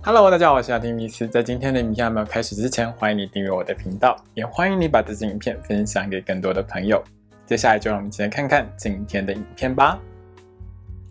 [0.00, 1.26] Hello，大家好，我是阿丁米斯。
[1.26, 7.02] 在今天的影片还没有开始之前，欢迎你订阅我的频道，也欢迎你把这支影片分享给更多的朋友。
[7.44, 9.98] 接下来就让我们一起来看看今天的影片吧。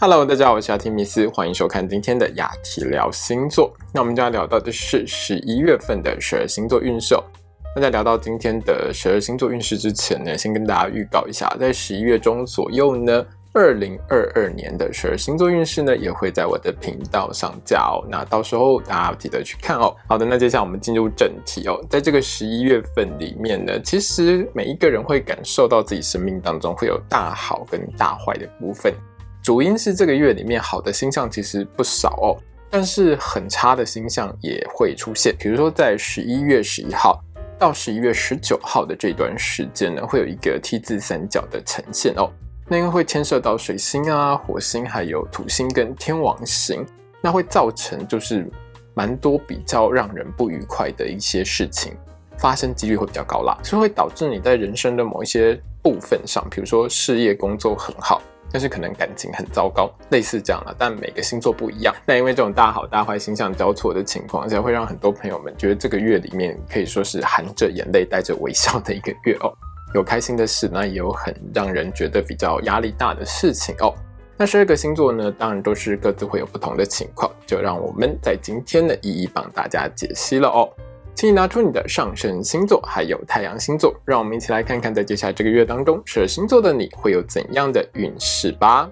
[0.00, 3.70] Hello，大家好，我是阿提米斯，欢迎收看今天的雅提聊星座。
[3.92, 7.14] 那我们就要聊到的是十一月份的十二星座运势。
[7.76, 13.24] 那在聊到今天的十二星座运势之前呢，先跟大家预告一下，在十一月中左右呢。
[13.52, 18.06] 二零二二年的十二星座运势呢，也会在我的频道上架哦。
[18.08, 19.92] 那到时候大家记得去看哦。
[20.06, 21.84] 好的，那接下来我们进入正题哦。
[21.90, 28.94] 在这个十一月份里面呢，其实每一个人会感受到自己生命当中会有大好跟大坏的部分。
[29.42, 32.38] 主因是这个月里面好的星象其实不少哦，
[32.70, 35.34] 但是很差的星象也会出现。
[35.40, 37.20] 比如说在十一月十一号
[37.58, 42.30] 到十一月十九号的这段时间呢，会有一个 T 字三角的呈现哦。
[42.72, 46.86] 那因为会牵涉到水星啊、火星，还有土星跟天王星，
[47.20, 48.48] 那会造成就是
[48.94, 51.92] 蛮多比较让人不愉快的一些事情
[52.38, 58.22] 发生几率会比较高啦，所以会导致你在人生的某一些部分上，比如说事业工作很好，
[58.52, 60.72] 但是可能感情很糟糕，类似这样的。
[60.78, 69.52] 但每个星座不一样，那因为这种大好大坏星象交错的情况，下会让很多朋友们觉得这个月里面可以说是含着眼泪带着微笑的一个月哦。
[69.94, 73.94] 有开心的事，那也有很让人觉得比较压力大的事情哦。
[74.36, 80.68] 那十二个星座呢，当然都是各自会有不同的情况，就让我们在今天呢一一帮大家解析了哦。
[81.14, 88.88] 请你拿出你的上升星座，还有太阳星座，让我们一起来看看，在接下来这个月当中，十二星座的你会有怎样的运势吧。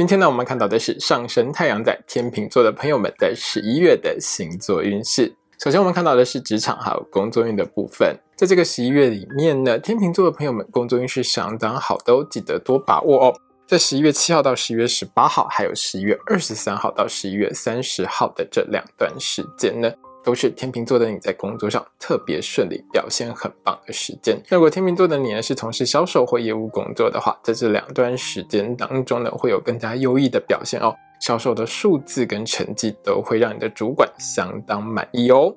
[0.00, 5.30] 今天呢，我们看到的是上升太阳在天秤座的朋友们在十一月的星座运势。
[5.62, 8.18] 首先，我们看到的是职场还有工作运的部分。
[8.34, 13.34] 在这个十一月里面呢，天秤座的朋友们工作运是相当好的哦，记得多把握哦。
[13.66, 19.92] 在十一月七号到十一月十八号，还有十一月二十三号到十一月三十号的这两段时间呢。
[20.22, 24.40] 都是天秤座的你在工作上特别顺利、表现很棒的时间。
[24.48, 30.94] 如果天秤座的你呢是从事销售或业务工作的话，在这两段时间当中呢，会有更加优异的表现哦。
[31.20, 35.54] 销售的数字跟成绩都会让你的主管相当满意哦。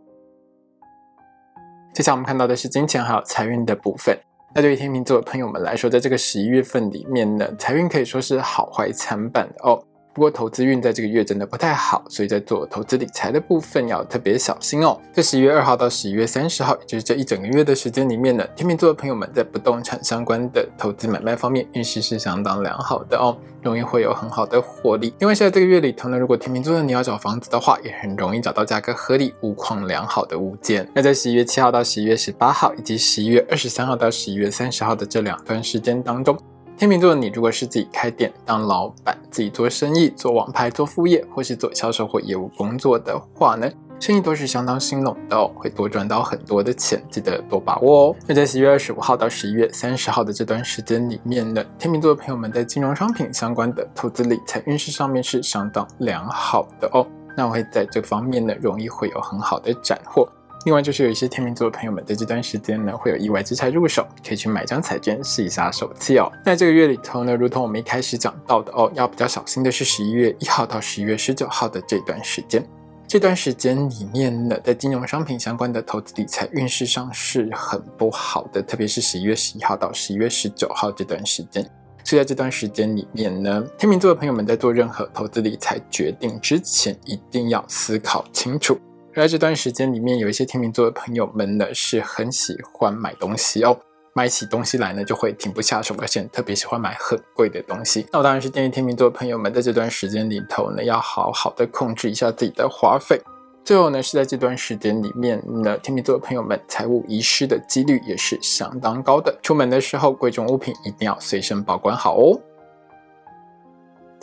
[1.94, 4.18] 接下来我们看到的是金钱还有财运的部分。
[4.56, 9.84] 那对于天秤座的朋友们来说，在这个十一月份里面呢，财运可以说是好坏参半的哦。
[10.14, 15.00] 不过投资运在这个月真的不太好，所以在做投资理财的部分要特别小心哦。
[15.12, 25.12] 在十一月二号到十一月三十号，也就是这一整个月的时间里面呢，天秤座的朋友们在不动产相关的投资买卖方面运势是相当良好的哦，容易会有很好的获利。
[25.20, 30.88] 因为在这个月里头呢，如果天秤座的你要找房子的话，也很容易找到价格合理、物况良好的物件。
[30.94, 36.38] 那在十一月七号到十一月十八号，以及十一月二十三号到十一月三十号的这两段时间当中。
[36.76, 48.16] 天秤座的你，如果是自己开店当老板，自己做生意、做网拍、做副业，或是做销售或业务工作的话呢，生意都是相当兴隆的哦，会多赚到很多的钱，记得多把握哦。
[48.28, 57.08] 那在十一月二十五号到十一月三十号的这段时间里面呢，天秤座的朋友们在金融商品相关的投资理财运势上面是相当良好的哦，
[57.38, 60.28] 那我会在这方面呢，容易会有很好的斩获。
[60.66, 66.32] 另外就是有一些天秤座的朋友们，在这段时间呢，会有意外之财入手，可以去买张彩券试一下手气哦。
[66.46, 72.66] 那这个月里头呢，如同我们一开始讲到的哦，要比较小心的是十一月一号到十一月十九号的这段时间。
[73.06, 81.62] 这段时间里面呢，在金融商品相关的投资理财运势上是很不好的，特别是十一月十一号到十一月十九号这段时间。
[82.06, 88.78] 所以在这段时间里面呢，天秤座的朋友们在做任何投资理财决定之前，一定要思考清楚。
[89.16, 93.78] 而在这段时间里面，有一些天秤座的朋友们呢，是很喜欢买东西哦，
[94.14, 98.08] 买起东西来呢就会停不下手，而且特别喜欢买很贵的东西。
[98.12, 103.22] 那我当然是建议天秤座的朋友们在这段时间里头呢，要好好的控制一下自己的花费。
[103.64, 112.40] 最后呢，是在这段时间里面呢，天秤座的朋友们财务遗失的几率也是相当高的，出门的时候贵重物品一定要随身保管好哦。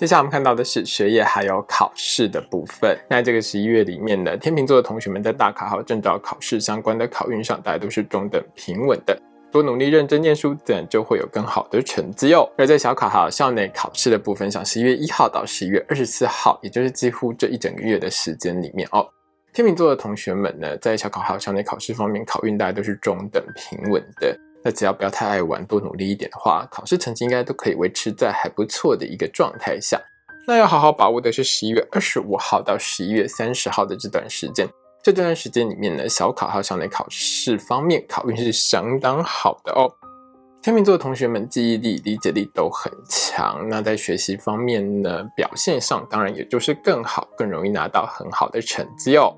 [0.00, 2.99] 接下来我们看到的是学业还有考试的部分。
[3.06, 9.14] 那这个十一月里面呢，天秤座的同学们在大考还有证照考试相关的考运上，大家都是中等平稳的。
[9.52, 12.50] 多努力认真念书，自然就会有更好的成绩哦。
[12.56, 19.06] 而在小考还有校内考试的部分上，十一月一号到十一月二十四号，也就是几乎这一整个月的时间里面哦，
[19.52, 24.35] 天秤座的同学们呢，在小考还有校内考试方面，考运大家都是中等平稳的。
[24.62, 30.01] 那只要不要太爱玩，多努力一点的话，考试成绩应该都可以维持在还不错的一个状态下。
[30.47, 34.69] 那要好好把握的是十一月二十五号到十一月三十号的这段时间。
[35.03, 39.89] 这段时间里面呢，小考还有校内考试方面，考运是相当好的哦。
[40.62, 49.35] 天秤座的同学们记忆力、理解力都很强，那在学习方面呢，表现上当然也就是更好，更容易拿到很好的成绩哦。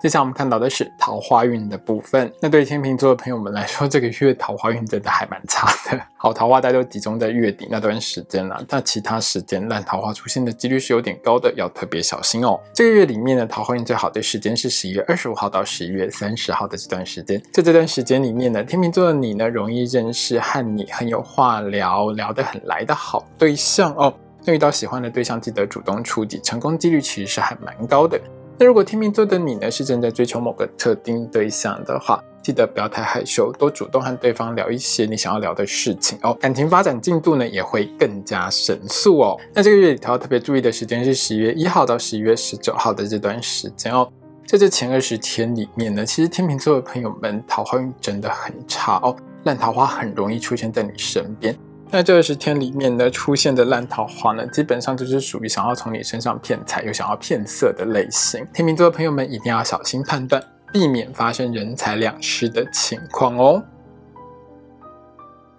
[0.00, 2.32] 接下来我们看到的是桃花运的部分。
[2.40, 6.00] 那对天秤座的朋友们来说，这个月桃花运真的还蛮差的。
[6.16, 12.60] 好桃花大都集中在月底那段时间了，但其他时间烂桃花出现的几率是有点高的，要特别小心哦。
[12.72, 17.42] 这个月里面呢，桃花运最好的时间是十一月二十五号到十一月三十号的这段时间。
[17.52, 24.14] 在这段时间里面呢，天秤座的你呢，容易认识和你很有话聊、聊得很来的好对象哦。
[24.44, 28.20] 那遇到喜欢的对象，记得主动出击，成功几率其实是还蛮高的。
[28.60, 39.38] 那如果天秤座的你呢，是正在追求某个特定对象的话，记得不要太害羞，多主动和对方聊一些你想要聊的事情哦，感情发展进度呢也会更加神速哦。
[39.54, 44.10] 那这个月里头要特别注意的时间是十一月一号到十一月十九号的这段时间哦，
[44.44, 49.14] 在这前二十天里面呢，其实天秤座的朋友们桃花运真的很差哦，
[49.44, 51.56] 烂桃花很容易出现在你身边。
[51.90, 58.46] 那这二十天里面呢，出现的烂桃花呢，基本上就是属于想要从你身上骗财又想要骗色的类型。
[58.52, 63.62] 天秤座的朋友们一定要小心判断，避免发生人财两失的情况哦。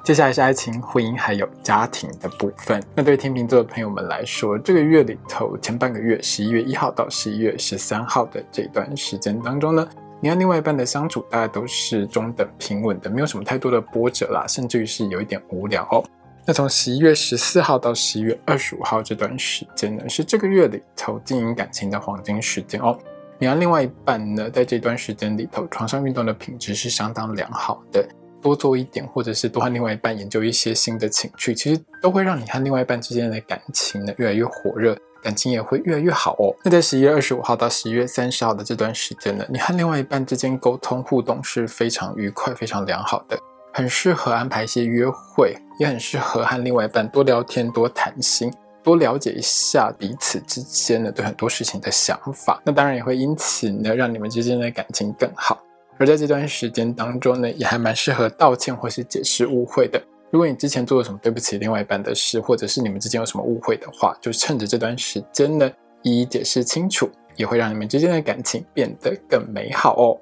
[0.04, 2.82] 接下来是爱情、婚姻还有家庭的部分。
[2.94, 9.88] 那对天秤座的朋友们来说，这个月里头前半个月，十一月一号到十一月十三号的这段时间当中呢，
[10.22, 16.04] 你和另外一半的相处大概都是中等平稳的，没有什么太多的波折啦，甚至于是有一点无聊哦。
[16.50, 22.98] 那从十一月十四号到十一月二十五号这段时间呢，是这个月里头经营感情的黄金时间哦。
[23.38, 28.04] 你和另外一半呢，在这段时间里头，床上运动的品质是相当良好的。
[28.42, 36.52] 多做一点，或者是多和另外一半研究一些新的情趣，其实都会让你和另外一半之间的感情呢越来越火热，感情也会越来越好哦。
[36.66, 43.38] 那在十一月二十五号到十一月三十号的这段时间呢，你和另外一半之间沟通互动是非常愉快、非常良好的。
[43.80, 48.54] 很适合安排一些约会，也很适合和另外一半多聊天、多谈心、
[48.84, 52.62] 多了解一下彼此之间的对很多事情的想法。
[52.66, 55.64] 那当然也会因此呢，让你们之间的感情更好。
[55.98, 60.02] 而在这段时间当中呢，也还蛮适合道歉或是解释误会的。
[60.30, 65.72] 如果你之前做了什么对不起另外一半的事，或者是你们之间有什么误会的话，就趁着这段时间呢，
[66.02, 70.20] 一一解释清楚，也会让你们之间的感情变得更美好哦。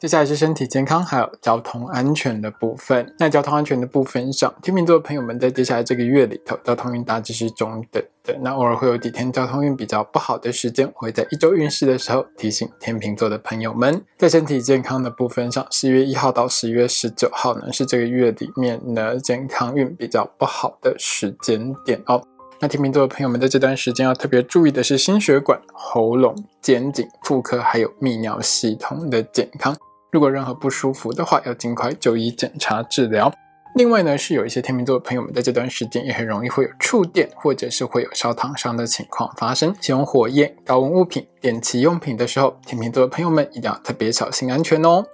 [0.00, 3.12] 接下来是身体健康还有交通安全的部分。
[3.18, 8.38] 那交通安全的部分上，天秤座的朋友们在接下来这个月里头，交通运大致是中等的。
[8.40, 14.00] 那偶尔会有几天交通运比较不好的时间，会在一周运势的时候提醒天秤座的朋友们。
[14.16, 22.22] 在身体健康的部分上，十月一号到十一月十九号呢，是这个月里面呢健康运比较不好的时间点哦。
[22.60, 29.76] 那天秤座的朋友们在这段时间要特别注意的是心血管、喉咙、肩颈、妇科还有泌尿系统的健康。
[30.10, 33.32] 如果任何不舒服的话，要尽快就医检查治疗。
[33.74, 39.72] 另外呢，是有一些天秤座的朋友们在这段时间也很容易会有触电，或者是会有烧烫伤的情况发生。
[39.80, 45.04] 使用火焰、高温物品、电器用品的时候，天秤座的朋友们一定要特别小心安全哦。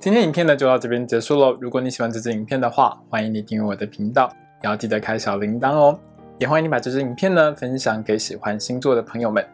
[0.00, 1.56] 今天影片呢就到这边结束喽。
[1.60, 4.32] 如果你喜欢这支影片的话，欢迎你订阅我的频道，
[4.64, 5.96] 也要记得开小铃铛哦。
[6.38, 9.46] 也欢迎你把这支影片呢分享给喜欢星座的朋友们。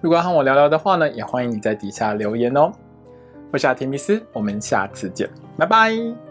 [0.00, 2.70] 如果要和我聊聊的话呢，也欢迎你在底下留言哦。
[3.52, 6.25] 我是阿提米斯，我们下次见，拜拜。